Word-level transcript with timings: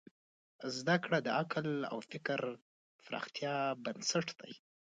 زدهکړه 0.77 1.17
د 1.23 1.27
عقل 1.39 1.67
او 1.91 1.97
فکر 2.11 2.39
پراختیا 3.05 3.55
بنسټ 3.83 4.27
دی. 4.39 4.53